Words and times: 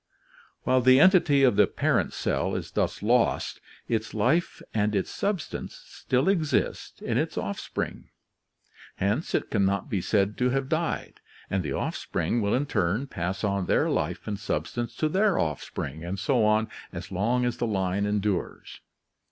While 0.63 0.81
the 0.81 0.99
entity 0.99 1.43
of 1.43 1.57
the 1.57 1.67
parent 1.67 2.11
cell 2.11 2.55
is 2.55 2.71
thus 2.71 3.03
lost, 3.03 3.61
its 3.87 4.15
life 4.15 4.59
and 4.73 4.95
its 4.95 5.11
substance 5.11 5.79
still 5.85 6.27
exist 6.27 7.03
in 7.03 7.19
its 7.19 7.37
offspring, 7.37 8.09
hence 8.95 9.35
it 9.35 9.51
can 9.51 9.63
not 9.63 9.91
be 9.91 10.01
said 10.01 10.39
to 10.39 10.49
have 10.49 10.67
died, 10.69 11.19
and 11.51 11.61
the 11.61 11.73
offspring 11.73 12.41
will 12.41 12.55
in 12.55 12.65
turn 12.65 13.05
pass 13.05 13.43
on 13.43 13.67
their 13.67 13.91
life 13.91 14.25
and 14.27 14.39
substance 14.39 14.95
to 14.95 15.07
their 15.07 15.37
offspring 15.37 16.03
and 16.03 16.17
so 16.17 16.43
on 16.45 16.67
as 16.91 17.11
long 17.11 17.45
as 17.45 17.57
the 17.57 17.67
line 17.67 18.07
endures. 18.07 18.81